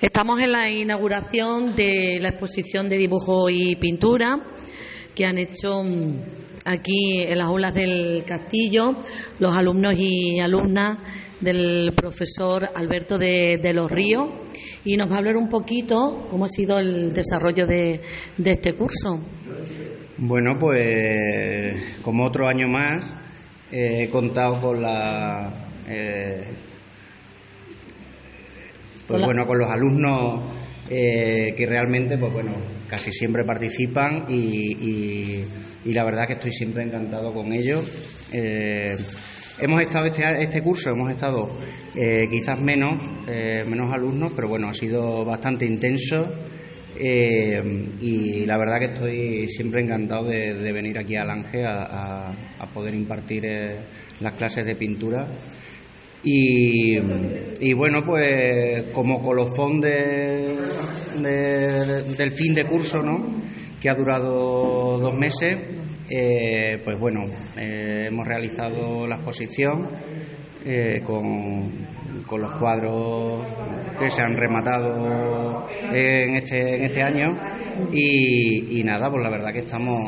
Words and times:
Estamos 0.00 0.40
en 0.40 0.52
la 0.52 0.70
inauguración 0.70 1.74
de 1.74 2.18
la 2.20 2.30
exposición 2.30 2.88
de 2.88 2.96
dibujo 2.96 3.50
y 3.50 3.76
pintura 3.76 4.38
que 5.14 5.24
han 5.24 5.38
hecho 5.38 5.82
mm, 5.82 6.14
aquí 6.64 7.22
en 7.22 7.38
las 7.38 7.48
aulas 7.48 7.74
del 7.74 8.24
castillo 8.24 8.96
los 9.38 9.56
alumnos 9.56 9.94
y 9.98 10.38
alumnas 10.40 10.98
del 11.40 11.92
profesor 11.94 12.68
Alberto 12.74 13.18
de, 13.18 13.72
los 13.72 13.90
Ríos 13.90 14.28
y 14.84 14.96
nos 14.96 15.10
va 15.10 15.16
a 15.16 15.18
hablar 15.18 15.36
un 15.36 15.48
poquito 15.48 16.26
cómo 16.30 16.44
ha 16.44 16.48
sido 16.48 16.78
el 16.78 17.12
desarrollo 17.12 17.66
de, 17.66 18.00
de 18.36 18.50
este 18.50 18.74
curso. 18.74 19.20
Bueno, 20.16 20.56
pues 20.58 22.00
como 22.02 22.26
otro 22.26 22.48
año 22.48 22.66
más 22.68 23.04
eh, 23.70 24.04
he 24.04 24.10
contado 24.10 24.60
con 24.60 24.82
la 24.82 25.68
eh, 25.88 26.44
pues 29.08 29.16
Hola. 29.16 29.26
bueno 29.26 29.46
con 29.46 29.58
los 29.58 29.68
alumnos 29.70 30.42
eh, 30.90 31.52
que 31.56 31.66
realmente 31.66 32.16
pues 32.18 32.32
bueno 32.32 32.52
casi 32.88 33.10
siempre 33.10 33.42
participan 33.44 34.24
y, 34.28 34.72
y- 34.72 35.44
y 35.86 35.92
la 35.94 36.04
verdad 36.04 36.26
que 36.26 36.34
estoy 36.34 36.52
siempre 36.52 36.84
encantado 36.84 37.32
con 37.32 37.52
ellos 37.52 37.82
Eh, 38.32 38.94
hemos 39.60 39.80
estado 39.82 40.06
este, 40.06 40.22
este 40.42 40.60
curso 40.62 40.90
hemos 40.90 41.10
estado 41.10 41.48
eh, 41.96 42.28
quizás 42.30 42.60
menos 42.60 43.02
menos 43.66 43.90
alumnos 43.92 44.32
pero 44.36 44.48
bueno 44.48 44.68
ha 44.68 44.74
sido 44.74 45.24
bastante 45.24 45.64
intenso 45.66 46.30
y 48.00 48.44
la 48.46 48.58
verdad 48.58 48.78
que 48.78 48.92
estoy 48.92 49.48
siempre 49.48 49.82
encantado 49.82 50.24
de, 50.28 50.54
de 50.54 50.72
venir 50.72 50.98
aquí 50.98 51.14
a, 51.16 51.22
a- 51.24 52.32
a 52.58 52.66
poder 52.74 52.94
impartir 52.94 53.44
las 54.20 54.32
clases 54.34 54.66
de 54.66 54.74
pintura. 54.74 55.26
Y, 56.24 56.96
y 57.60 57.72
bueno, 57.74 58.00
pues 58.04 58.84
como 58.92 59.22
colofón 59.22 59.80
de, 59.80 60.56
de- 61.22 62.02
del 62.16 62.32
fin 62.32 62.54
de 62.54 62.64
curso, 62.64 62.98
¿no? 63.02 63.26
que 63.80 63.88
ha 63.88 63.94
durado 63.94 64.98
dos 64.98 65.14
meses, 65.16 65.56
eh, 66.10 66.78
pues 66.84 66.98
bueno, 66.98 67.20
eh, 67.56 68.06
hemos 68.08 68.26
realizado 68.26 69.06
la 69.06 69.16
exposición 69.16 69.88
eh, 70.64 71.00
con, 71.04 71.70
con 72.26 72.40
los 72.42 72.58
cuadros 72.58 73.44
que 74.00 74.10
se 74.10 74.20
han 74.22 74.36
rematado 74.36 75.68
en 75.92 76.34
este, 76.34 76.74
en 76.76 76.82
este 76.84 77.02
año 77.02 77.28
y, 77.92 78.80
y 78.80 78.82
nada, 78.82 79.08
pues 79.10 79.22
la 79.22 79.30
verdad 79.30 79.52
que 79.52 79.60
estamos 79.60 80.00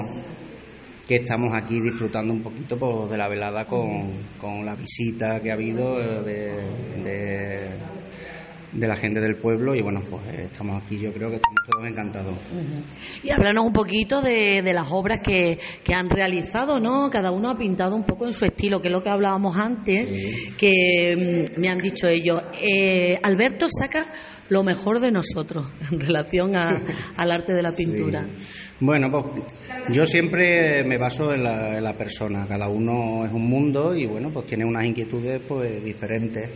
que 1.11 1.17
estamos 1.17 1.53
aquí 1.53 1.81
disfrutando 1.81 2.33
un 2.33 2.41
poquito 2.41 2.79
pues, 2.79 3.11
de 3.11 3.17
la 3.19 3.27
velada 3.27 3.65
con, 3.65 4.13
con 4.41 4.65
la 4.65 4.77
visita 4.77 5.41
que 5.41 5.51
ha 5.51 5.55
habido 5.55 6.01
eh, 6.01 6.23
de, 6.23 7.03
de, 7.03 7.69
de 8.73 8.87
la 8.87 8.97
gente 8.97 9.21
del 9.21 9.37
pueblo 9.37 9.75
y 9.75 9.83
bueno, 9.83 10.01
pues 10.09 10.23
eh, 10.29 10.47
estamos 10.51 10.83
aquí, 10.83 10.99
yo 10.99 11.13
creo 11.13 11.29
que 11.31 11.37
estamos 11.37 11.59
todos 11.71 11.87
encantados. 11.89 12.35
Y 13.23 13.31
háblanos 13.31 13.67
un 13.67 13.73
poquito 13.73 14.23
de, 14.23 14.63
de 14.63 14.73
las 14.73 14.87
obras 14.91 15.21
que, 15.21 15.59
que 15.83 15.93
han 15.95 16.09
realizado, 16.09 16.79
¿no? 16.79 17.11
Cada 17.11 17.33
uno 17.33 17.51
ha 17.51 17.59
pintado 17.59 17.97
un 17.97 18.05
poco 18.05 18.27
en 18.27 18.33
su 18.33 18.45
estilo, 18.45 18.81
que 18.81 18.89
es 18.89 18.93
lo 18.93 19.03
que 19.03 19.11
hablábamos 19.11 19.57
antes, 19.57 20.07
que 20.57 21.45
mm, 21.57 21.61
me 21.61 21.69
han 21.69 21.79
dicho 21.79 22.07
ellos. 22.07 22.43
Eh, 22.63 23.19
Alberto 23.23 23.67
saca 23.69 24.07
lo 24.51 24.63
mejor 24.63 25.01
de 25.01 25.11
nosotros 25.11 25.67
en 25.93 26.01
relación 26.01 26.55
a- 26.57 26.81
al 27.17 27.33
arte 27.33 27.53
de 27.55 27.63
la 27.63 27.73
pintura. 27.77 28.25
Bueno, 28.79 29.11
pues 29.11 29.45
yo 29.95 30.07
siempre 30.07 30.83
me 30.85 30.97
baso 30.97 31.33
en 31.35 31.43
la, 31.43 31.77
en 31.77 31.85
la 31.85 31.93
persona, 31.95 32.47
cada 32.49 32.69
uno 32.69 33.27
es 33.27 33.33
un 33.33 33.47
mundo 33.47 33.95
y 33.95 34.07
bueno, 34.07 34.31
pues 34.31 34.47
tiene 34.47 34.65
unas 34.65 34.85
inquietudes 34.87 35.41
pues 35.47 35.85
diferentes. 35.85 36.49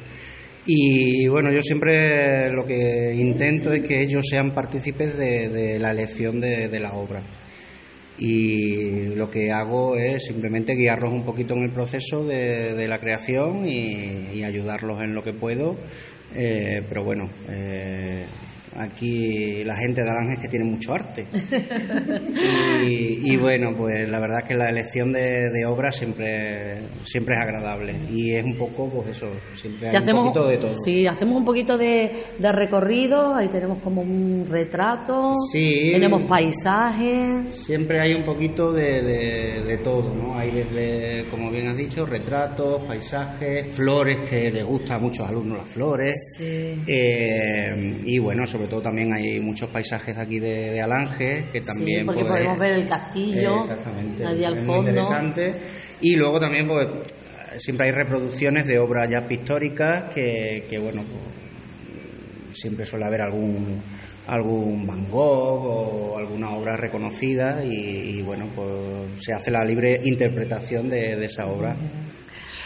Y 0.66 1.28
bueno, 1.28 1.52
yo 1.52 1.60
siempre 1.60 2.50
lo 2.50 2.64
que 2.64 3.14
intento 3.14 3.72
es 3.72 3.82
que 3.82 4.00
ellos 4.00 4.24
sean 4.28 4.54
partícipes 4.54 5.16
de, 5.18 5.78
la 5.78 5.90
elección 5.90 6.40
de, 6.40 6.80
la 6.80 6.94
obra. 6.94 7.20
Y 8.16 9.08
lo 9.14 9.30
que 9.30 9.50
hago 9.50 9.96
es 9.96 10.24
simplemente 10.24 10.74
guiarlos 10.74 11.12
un 11.12 11.24
poquito 11.24 11.54
en 11.54 11.64
el 11.64 11.70
proceso 11.70 12.24
de, 12.24 12.74
de 12.74 12.88
la 12.88 12.98
creación 12.98 13.66
y, 13.66 14.28
y 14.32 14.44
ayudarlos 14.44 15.02
en 15.02 15.14
lo 15.14 15.22
que 15.22 15.32
puedo. 15.32 15.76
Eh, 16.34 16.82
pero 16.88 17.04
bueno, 17.04 17.30
eh, 17.48 18.24
aquí 18.76 19.62
la 19.64 19.76
gente 19.76 20.02
de 20.02 20.10
Alange 20.10 20.34
es 20.34 20.40
que 20.40 20.48
tiene 20.48 20.64
mucho 20.64 20.92
arte. 20.94 21.24
Y, 22.84 23.32
y 23.32 23.36
bueno, 23.36 23.70
pues 23.76 24.08
la 24.08 24.20
verdad 24.20 24.40
es 24.42 24.48
que 24.48 24.54
la 24.56 24.68
elección 24.68 25.12
de, 25.12 25.50
de 25.50 25.64
obras 25.66 25.96
siempre, 25.96 26.80
siempre 27.04 27.34
es 27.36 27.40
agradable. 27.42 27.94
Y 28.10 28.32
es 28.34 28.44
un 28.44 28.56
poco, 28.56 28.88
pues 28.90 29.08
eso, 29.08 29.26
siempre 29.54 29.88
Si 29.90 29.96
hay 29.96 30.02
un 30.02 30.16
poquito 30.24 30.46
de 30.46 30.56
todo. 30.58 30.74
sí, 30.84 31.06
hacemos 31.06 31.36
un 31.38 31.44
poquito 31.44 31.78
de, 31.78 32.12
de 32.38 32.52
recorrido, 32.52 33.34
ahí 33.34 33.48
tenemos 33.48 33.78
como 33.78 34.02
un 34.02 34.46
retrato, 34.48 35.32
Sí. 35.52 35.90
tenemos 35.92 36.22
paisajes. 36.28 37.54
Siempre 37.54 38.00
hay 38.00 38.14
un 38.14 38.24
poquito 38.24 38.72
de, 38.72 39.02
de- 39.02 39.62
de 39.64 39.78
todo, 39.78 40.14
¿no? 40.14 40.38
Hay 40.38 40.50
desde, 40.50 41.24
como 41.30 41.50
bien 41.50 41.68
has 41.68 41.76
dicho, 41.76 42.04
retratos, 42.04 42.84
paisajes, 42.84 43.74
flores, 43.74 44.20
que 44.28 44.50
les 44.50 44.64
gusta 44.64 44.96
a 44.96 44.98
muchos 44.98 45.26
alumnos 45.26 45.58
las 45.58 45.68
flores. 45.70 46.12
Sí. 46.38 46.74
Eh, 46.86 47.96
y 48.04 48.18
bueno, 48.18 48.46
sobre 48.46 48.63
todo 48.66 48.82
también 48.82 49.12
hay 49.12 49.40
muchos 49.40 49.70
paisajes 49.70 50.16
aquí 50.18 50.38
de, 50.38 50.70
de 50.72 50.82
Alange, 50.82 51.44
que 51.52 51.60
también... 51.60 52.00
sí, 52.00 52.06
porque 52.06 52.22
pues, 52.22 52.32
podemos 52.32 52.58
ver 52.58 52.72
el 52.72 52.86
castillo, 52.86 53.60
Exactamente. 53.60 54.26
allí 54.26 54.44
al 54.44 54.56
fondo. 54.58 54.90
interesante. 54.90 55.54
Y 56.00 56.16
luego 56.16 56.40
también, 56.40 56.66
pues, 56.66 56.86
siempre 57.58 57.88
hay 57.88 57.92
reproducciones 57.92 58.66
de 58.66 58.78
obras 58.78 59.10
ya 59.10 59.26
pictóricas 59.26 60.12
que, 60.14 60.66
que, 60.68 60.78
bueno, 60.78 61.02
pues, 61.02 62.58
siempre 62.58 62.86
suele 62.86 63.06
haber 63.06 63.22
algún 63.22 63.80
algún 64.26 64.86
Van 64.86 65.10
Gogh 65.10 65.66
o 65.66 66.18
alguna 66.18 66.50
obra 66.56 66.76
reconocida 66.76 67.62
y, 67.62 68.18
y, 68.18 68.22
bueno, 68.22 68.48
pues 68.54 69.22
se 69.22 69.34
hace 69.34 69.50
la 69.50 69.62
libre 69.64 70.00
interpretación 70.02 70.88
de, 70.88 71.16
de 71.16 71.26
esa 71.26 71.46
obra. 71.46 71.76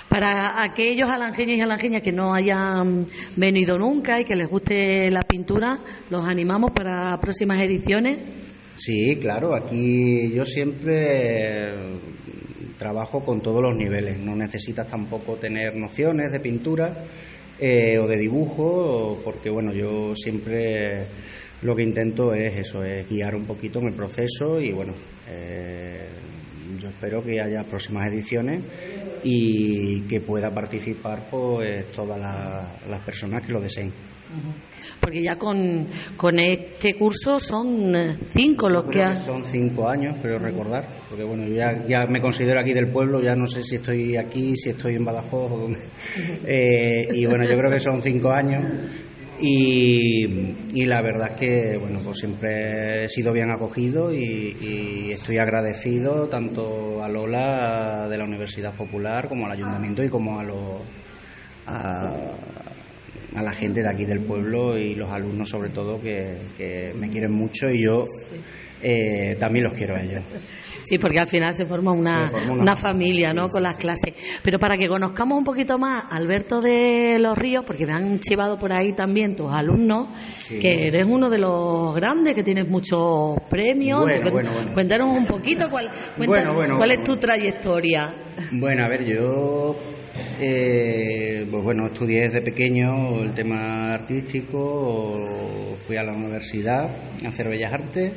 Para 0.08 0.62
aquellos 0.64 1.08
alangeños 1.10 1.58
y 1.58 1.60
alangeñas 1.60 2.02
que 2.02 2.12
no 2.12 2.32
hayan 2.32 3.04
venido 3.36 3.78
nunca 3.78 4.20
y 4.20 4.24
que 4.24 4.36
les 4.36 4.48
guste 4.48 5.10
la 5.10 5.22
pintura, 5.22 5.78
los 6.10 6.26
animamos 6.26 6.70
para 6.70 7.18
próximas 7.20 7.60
ediciones. 7.62 8.18
Sí, 8.76 9.16
claro, 9.20 9.54
aquí 9.54 10.32
yo 10.32 10.44
siempre 10.44 11.74
eh, 11.74 11.98
trabajo 12.78 13.24
con 13.24 13.42
todos 13.42 13.60
los 13.60 13.76
niveles, 13.76 14.18
no 14.20 14.36
necesitas 14.36 14.86
tampoco 14.86 15.34
tener 15.34 15.76
nociones 15.76 16.32
de 16.32 16.40
pintura 16.40 17.04
eh, 17.58 17.98
o 17.98 18.06
de 18.06 18.16
dibujo, 18.16 19.20
porque 19.24 19.50
bueno, 19.50 19.72
yo 19.72 20.14
siempre 20.14 21.06
lo 21.62 21.74
que 21.74 21.82
intento 21.82 22.32
es 22.32 22.56
eso, 22.56 22.84
es 22.84 23.08
guiar 23.08 23.34
un 23.34 23.46
poquito 23.46 23.80
en 23.80 23.88
el 23.88 23.94
proceso 23.94 24.60
y 24.60 24.70
bueno, 24.70 24.94
eh, 25.28 26.06
yo 26.80 26.88
espero 26.88 27.22
que 27.22 27.40
haya 27.40 27.62
próximas 27.64 28.12
ediciones 28.12 28.62
y 29.24 30.02
que 30.02 30.20
pueda 30.20 30.50
participar 30.50 31.22
pues 31.30 31.90
todas 31.92 32.18
la- 32.20 32.66
las 32.88 33.00
personas 33.04 33.44
que 33.46 33.52
lo 33.52 33.60
deseen. 33.60 33.92
Porque 35.00 35.22
ya 35.22 35.36
con, 35.36 35.86
con 36.16 36.38
este 36.38 36.94
curso 36.98 37.38
son 37.40 37.96
eh, 37.96 38.16
cinco 38.28 38.68
los 38.68 38.84
que 38.84 38.90
Creo 38.90 39.06
ha... 39.06 39.10
que 39.12 39.16
son 39.20 39.44
cinco 39.46 39.88
años, 39.88 40.16
creo 40.20 40.38
recordar, 40.38 40.84
porque 41.08 41.24
bueno, 41.24 41.46
ya, 41.48 41.86
ya 41.88 42.04
me 42.06 42.20
considero 42.20 42.60
aquí 42.60 42.74
del 42.74 42.88
pueblo, 42.88 43.22
ya 43.22 43.34
no 43.34 43.46
sé 43.46 43.62
si 43.62 43.76
estoy 43.76 44.16
aquí, 44.16 44.54
si 44.54 44.70
estoy 44.70 44.96
en 44.96 45.04
Badajoz 45.04 45.50
o 45.52 45.58
dónde. 45.58 45.78
Eh, 46.46 47.08
y 47.12 47.24
bueno, 47.26 47.44
yo 47.44 47.56
creo 47.56 47.70
que 47.70 47.80
son 47.80 48.02
cinco 48.02 48.30
años. 48.30 48.62
Y, 49.40 50.84
la 50.84 51.02
verdad 51.02 51.32
es 51.32 51.40
que 51.40 51.76
bueno 51.76 52.00
pues 52.02 52.18
siempre 52.18 53.04
he 53.04 53.08
sido 53.08 53.32
bien 53.32 53.50
acogido 53.50 54.12
y, 54.12 54.56
y 54.60 55.12
estoy 55.12 55.38
agradecido 55.38 56.28
tanto 56.28 57.02
a 57.04 57.08
Lola 57.08 58.08
de 58.08 58.16
la 58.18 58.24
Universidad 58.24 58.74
Popular 58.74 59.28
como 59.28 59.46
al 59.46 59.52
Ayuntamiento 59.52 60.02
y 60.02 60.08
como 60.08 60.40
a 60.40 60.44
los 60.44 60.80
a, 61.66 62.34
a 63.34 63.42
la 63.42 63.52
gente 63.52 63.82
de 63.82 63.88
aquí 63.90 64.04
del 64.04 64.20
pueblo 64.20 64.78
y 64.78 64.94
los 64.94 65.10
alumnos 65.10 65.48
sobre 65.48 65.68
todo 65.70 66.00
que, 66.00 66.34
que 66.56 66.92
me 66.94 67.08
quieren 67.10 67.32
mucho 67.32 67.68
y 67.70 67.84
yo 67.84 68.04
eh, 68.82 69.36
también 69.40 69.64
los 69.64 69.72
quiero 69.74 69.96
a 69.96 70.00
ellos. 70.00 70.22
Sí, 70.82 70.98
porque 70.98 71.18
al 71.18 71.26
final 71.26 71.52
se 71.52 71.66
forma 71.66 71.90
una, 71.92 72.28
Se 72.28 72.36
forma 72.36 72.52
una- 72.54 72.62
una 72.62 72.76
familia, 72.76 73.32
¿no? 73.32 73.48
Con 73.48 73.64
las 73.64 73.76
clases. 73.76 74.14
Pero 74.42 74.58
para 74.60 74.76
que 74.76 74.86
conozcamos 74.86 75.36
un 75.36 75.42
poquito 75.44 75.76
más 75.78 76.04
Alberto 76.10 76.60
de 76.60 77.18
los 77.18 77.36
Ríos, 77.36 77.64
porque 77.66 77.84
me 77.86 77.92
han 77.92 78.20
chivado 78.20 78.56
por 78.58 78.72
ahí 78.72 78.92
también 78.92 79.34
tus 79.34 79.52
alumnos, 79.52 80.08
que 80.48 80.86
eres 80.86 81.04
uno 81.06 81.28
de 81.28 81.38
los 81.38 81.94
grandes, 81.96 82.34
que 82.34 82.44
tienes 82.44 82.68
muchos 82.68 83.36
premios. 83.50 84.00
Bueno, 84.02 84.30
bueno, 84.30 84.50
bueno. 84.52 84.72
Cuéntanos 84.72 85.16
un 85.18 85.26
poquito 85.26 85.68
cuál, 85.68 85.90
bueno, 86.16 86.76
cuál 86.76 86.90
es 86.92 87.02
tu 87.02 87.16
trayectoria. 87.16 88.14
Bueno, 88.52 88.84
a 88.84 88.88
ver, 88.88 89.04
yo 89.04 89.74
eh, 90.40 91.46
pues 91.50 91.62
bueno, 91.62 91.86
estudié 91.86 92.22
desde 92.22 92.40
pequeño 92.40 93.22
el 93.22 93.32
tema 93.32 93.92
artístico, 93.92 95.14
fui 95.86 95.96
a 95.96 96.02
la 96.02 96.12
universidad 96.12 96.84
a 97.24 97.28
hacer 97.28 97.48
bellas 97.48 97.72
artes 97.72 98.12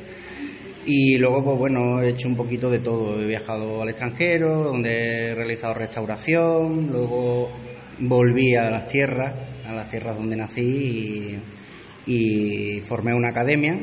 y 0.85 1.17
luego 1.17 1.43
pues 1.43 1.59
bueno, 1.59 2.01
he 2.01 2.09
hecho 2.09 2.27
un 2.27 2.35
poquito 2.35 2.69
de 2.69 2.79
todo, 2.79 3.21
he 3.21 3.27
viajado 3.27 3.81
al 3.81 3.89
extranjero, 3.89 4.63
donde 4.63 5.29
he 5.29 5.35
realizado 5.35 5.75
restauración, 5.75 6.87
luego 6.87 7.49
volví 7.99 8.55
a 8.55 8.69
las 8.69 8.87
tierras, 8.87 9.37
a 9.67 9.73
las 9.73 9.89
tierras 9.89 10.17
donde 10.17 10.35
nací 10.35 11.37
y, 12.07 12.79
formé 12.81 13.13
una 13.13 13.29
academia 13.29 13.77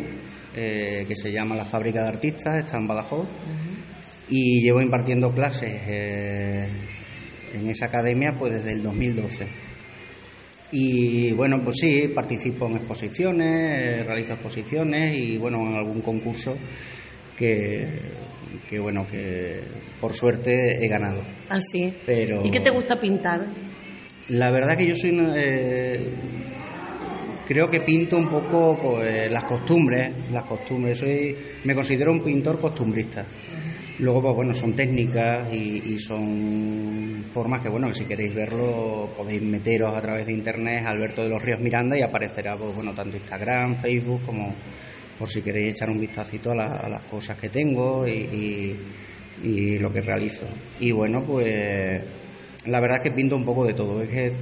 eh, 0.55 1.05
que 1.07 1.15
se 1.15 1.31
llama 1.31 1.57
la 1.57 1.65
Fábrica 1.65 2.03
de 2.03 2.09
Artistas, 2.09 2.65
está 2.65 2.77
en 2.77 2.87
Badajoz, 2.89 3.29
y 4.29 4.61
llevo 4.61 4.81
impartiendo 4.81 5.31
clases 5.31 5.81
eh, 5.87 6.67
en 7.55 7.69
esa 7.69 7.87
academia 7.87 8.31
pues 8.39 8.53
desde 8.53 8.73
el 8.73 8.83
2012. 8.83 9.47
Y 10.71 11.33
bueno, 11.33 11.57
pues 11.65 11.77
sí, 11.81 12.09
participo 12.15 12.67
en 12.67 12.77
exposiciones, 12.77 14.05
realizo 14.07 14.35
exposiciones 14.35 15.17
y 15.17 15.39
bueno, 15.39 15.59
en 15.67 15.77
algún 15.77 16.03
concurso 16.03 16.57
que, 17.37 17.87
que 18.69 18.79
bueno, 18.79 19.07
que 19.07 19.61
por 20.01 20.13
suerte 20.13 20.85
he 20.85 20.89
ganado. 20.89 21.23
Así. 21.49 21.85
Ah, 21.85 22.03
Pero 22.05 22.45
¿Y 22.45 22.51
qué 22.51 22.61
te 22.61 22.71
gusta 22.71 22.97
pintar? 22.99 23.47
La 24.29 24.51
verdad 24.51 24.77
que 24.77 24.87
yo 24.87 24.95
soy 24.95 25.19
eh, 25.37 26.11
creo 27.49 27.69
que 27.69 27.81
pinto 27.81 28.19
un 28.19 28.29
poco 28.29 28.79
pues, 28.79 29.31
las 29.31 29.45
costumbres, 29.45 30.13
las 30.31 30.45
costumbres. 30.45 30.99
Soy, 30.99 31.35
me 31.65 31.75
considero 31.75 32.13
un 32.13 32.23
pintor 32.23 32.61
costumbrista. 32.61 33.25
Luego, 34.01 34.23
pues 34.23 34.35
bueno, 34.37 34.55
son 34.55 34.75
técnicas 34.75 35.53
y, 35.53 35.99
son 35.99 37.25
formas 37.35 37.61
que, 37.61 37.69
bueno, 37.69 37.93
si 37.93 38.05
queréis 38.05 38.33
verlo 38.33 39.11
podéis 39.17 39.43
meteros 39.43 39.93
a 39.97 40.01
través 40.01 40.27
de 40.27 40.33
internet 40.33 40.85
Alberto 40.87 41.25
de 41.25 41.31
los 41.31 41.43
Ríos 41.43 41.61
Miranda 41.61 41.99
y 41.99 42.03
aparecerá, 42.03 42.57
pues 42.57 42.75
bueno, 42.77 42.95
tanto 42.95 43.17
Instagram, 43.17 43.75
Facebook 43.77 44.21
como 44.25 44.55
por 45.19 45.29
si 45.29 45.43
queréis 45.43 45.73
echar 45.73 45.91
un 45.91 45.99
vistacito 45.99 46.53
a, 46.53 46.89
las 46.89 47.03
cosas 47.11 47.37
que 47.39 47.49
tengo 47.49 48.07
y, 48.07 48.77
lo 49.79 49.91
que 49.91 50.01
realizo. 50.01 50.47
Y 50.79 50.93
bueno, 50.93 51.23
pues 51.23 52.01
la 52.67 52.81
verdad 52.81 52.99
es 52.99 53.03
que 53.05 53.11
pinto 53.11 53.35
un 53.35 53.45
poco 53.45 53.67
de 53.67 53.75
todo. 53.75 54.01
Es 54.03 54.11
que 54.11 54.33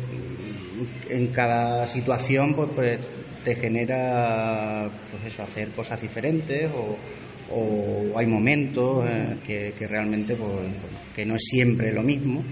en 1.09 1.29
cada 1.29 1.87
situación, 1.87 2.55
pues, 2.55 2.71
pues 2.75 3.01
te 3.43 3.55
genera, 3.55 4.87
pues 5.11 5.33
eso, 5.33 5.43
hacer 5.43 5.71
cosas 5.71 6.01
diferentes 6.03 6.71
o 6.75 6.97
o 7.53 8.19
hay 8.19 8.27
momentos 8.27 9.05
eh, 9.09 9.37
que, 9.77 9.87
realmente 9.87 10.35
pues, 10.35 10.53
que 11.15 11.25
no 11.25 11.35
es 11.37 11.43
siempre 11.45 11.93
lo 11.93 12.03
mismo. 12.03 12.43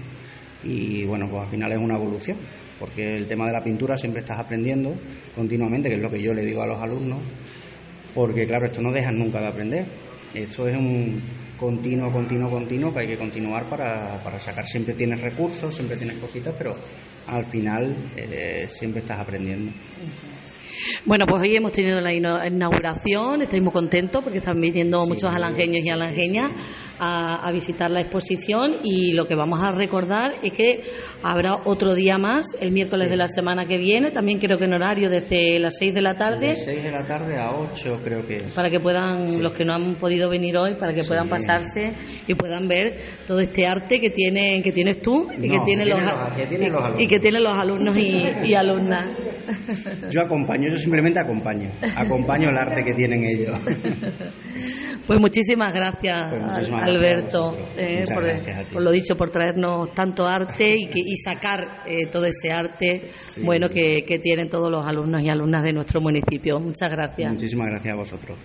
Y 0.62 1.04
bueno 1.04 1.28
pues 1.28 1.42
al 1.42 1.48
final 1.48 1.72
es 1.72 1.78
una 1.78 1.96
evolución 1.96 2.38
porque 2.78 3.08
el 3.08 3.26
tema 3.26 3.46
de 3.46 3.52
la 3.52 3.62
pintura 3.62 3.96
siempre 3.96 4.22
estás 4.22 4.40
aprendiendo 4.40 4.94
continuamente 5.34 5.88
que 5.88 5.96
es 5.96 6.00
lo 6.00 6.10
que 6.10 6.22
yo 6.22 6.32
le 6.32 6.44
digo 6.44 6.62
a 6.62 6.66
los 6.66 6.80
alumnos 6.80 7.18
porque 8.14 8.46
claro 8.46 8.66
esto 8.66 8.80
no 8.80 8.92
dejas 8.92 9.12
nunca 9.12 9.40
de 9.40 9.46
aprender. 9.48 9.84
Esto 10.32 10.66
es 10.66 10.76
un 10.76 11.20
continuo 11.58 12.10
continuo 12.10 12.50
continuo 12.50 12.92
que 12.92 13.00
hay 13.00 13.08
que 13.08 13.18
continuar 13.18 13.68
para, 13.68 14.22
para 14.22 14.40
sacar. 14.40 14.66
Siempre 14.66 14.94
tienes 14.94 15.20
recursos 15.20 15.74
siempre 15.74 15.96
tienes 15.96 16.16
cositas 16.16 16.54
pero 16.56 16.74
al 17.26 17.44
final 17.46 17.94
eh, 18.16 18.66
siempre 18.68 19.00
estás 19.00 19.18
aprendiendo. 19.18 19.72
Bueno, 21.04 21.26
pues 21.26 21.42
hoy 21.42 21.56
hemos 21.56 21.72
tenido 21.72 22.00
la 22.00 22.12
inauguración, 22.12 23.42
estoy 23.42 23.60
muy 23.60 23.72
contentos 23.72 24.22
porque 24.22 24.38
están 24.38 24.60
viniendo 24.60 25.04
muchos 25.06 25.32
alangeños 25.32 25.84
y 25.84 25.90
alangeñas 25.90 26.52
a, 26.98 27.50
visitar 27.52 27.90
la 27.90 28.00
exposición 28.00 28.76
y 28.82 29.12
lo 29.12 29.26
que 29.26 29.34
vamos 29.34 29.62
a 29.62 29.70
recordar 29.70 30.32
es 30.42 30.52
que 30.52 30.82
habrá 31.22 31.60
otro 31.64 31.94
día 31.94 32.18
más, 32.18 32.46
el 32.60 32.72
miércoles 32.72 33.10
de 33.10 33.16
la 33.16 33.28
semana 33.28 33.66
que 33.66 33.78
viene, 33.78 34.10
también 34.10 34.38
creo 34.38 34.58
que 34.58 34.64
en 34.64 34.72
horario 34.72 35.08
desde 35.08 35.58
las 35.60 35.76
6 35.78 35.94
de 35.94 36.02
la 36.02 36.16
tarde. 36.16 36.48
De 36.48 36.56
6 36.56 36.82
de 36.82 36.90
la 36.90 37.04
tarde 37.04 37.38
a 37.38 37.52
8 37.52 38.00
creo 38.02 38.26
que 38.26 38.38
Para 38.54 38.70
que 38.70 38.80
puedan, 38.80 39.42
los 39.42 39.52
que 39.52 39.64
no 39.64 39.74
han 39.74 39.94
podido 39.96 40.28
venir 40.28 40.56
hoy, 40.56 40.74
para 40.74 40.92
que 40.92 41.04
puedan 41.04 41.28
pasarse 41.28 41.92
y 42.26 42.34
puedan 42.34 42.66
ver 42.66 42.98
todo 43.26 43.40
este 43.40 43.66
arte 43.66 44.00
que 44.00 44.10
tienen, 44.10 44.62
que 44.62 44.72
tienes 44.72 45.00
tú 45.00 45.28
y 45.38 45.48
que, 45.48 45.60
tienen 45.60 45.88
los, 45.88 46.00
y, 46.98 47.06
que 47.06 47.13
tienen 47.20 47.42
los 47.42 47.54
alumnos 47.54 47.96
y, 47.96 48.54
alumnas. 48.54 49.08
Yo 50.10 50.22
acompaño, 50.22 50.68
yo 50.68 50.78
simplemente 50.78 51.20
acompaño, 51.20 51.70
acompaño 51.96 52.50
el 52.50 52.56
arte 52.56 52.84
que 52.84 52.94
tienen 52.94 53.24
ellos. 53.24 53.58
Pues 55.06 55.20
muchísimas 55.20 55.74
gracias, 55.74 56.32
pues 56.32 56.70
Alberto, 56.72 57.54
eh, 57.76 58.04
por, 58.72 58.82
lo 58.82 58.90
dicho, 58.90 59.14
por 59.18 59.28
traernos 59.28 59.92
tanto 59.92 60.24
arte 60.24 60.76
y, 60.78 60.86
que, 60.86 60.98
y 60.98 61.16
sacar 61.18 61.82
eh, 61.86 62.06
todo 62.06 62.24
ese 62.24 62.50
arte 62.50 63.10
bueno 63.42 63.68
que, 63.68 64.02
que 64.06 64.18
tienen 64.18 64.48
todos 64.48 64.70
los 64.70 64.86
alumnos 64.86 65.20
y 65.20 65.28
alumnas 65.28 65.62
de 65.62 65.74
nuestro 65.74 66.00
municipio. 66.00 66.58
Muchas 66.58 66.90
gracias. 66.90 67.32
Muchísimas 67.32 67.66
gracias 67.66 67.92
a 67.92 67.96
vosotros. 67.96 68.38